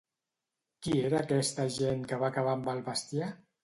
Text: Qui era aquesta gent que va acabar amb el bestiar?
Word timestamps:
Qui 0.87 0.95
era 1.11 1.21
aquesta 1.27 1.69
gent 1.79 2.05
que 2.11 2.23
va 2.25 2.35
acabar 2.35 2.59
amb 2.61 2.77
el 2.79 2.87
bestiar? 2.93 3.35